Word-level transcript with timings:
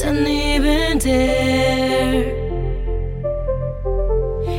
don't 0.00 0.26
even 0.26 0.98
dare. 0.98 2.24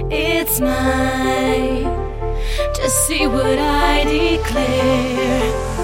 It's 0.09 0.59
mine. 0.59 1.83
to 2.73 2.89
see 2.89 3.27
what 3.27 3.59
I 3.59 4.03
declare. 4.05 5.82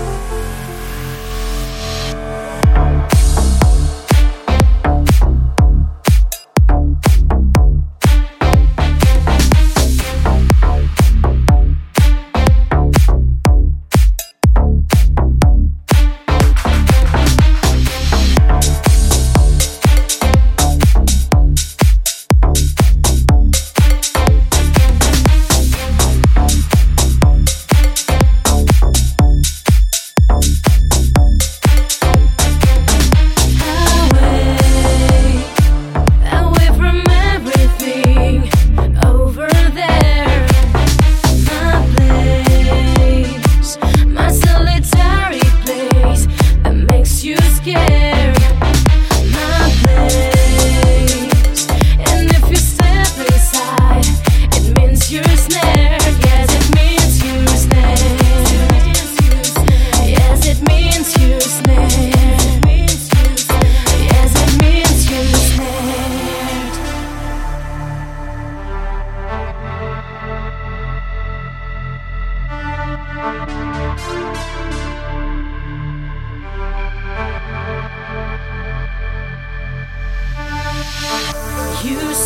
Makes 47.76 47.99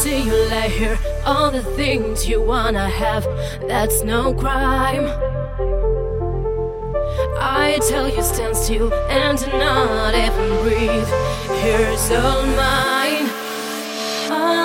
see 0.03 0.23
you 0.23 0.35
later. 0.49 0.99
All 1.25 1.49
the 1.49 1.63
things 1.77 2.27
you 2.27 2.41
wanna 2.41 2.89
have, 2.89 3.23
that's 3.69 4.03
no 4.03 4.33
crime. 4.33 5.05
I 7.39 7.79
tell 7.87 8.09
you, 8.13 8.21
stand 8.21 8.57
still 8.57 8.93
and 9.21 9.39
not 9.47 10.13
even 10.13 10.49
breathe. 10.61 11.11
Here's 11.63 12.11
all 12.11 12.45
mine. 12.63 13.27
I 14.29 14.62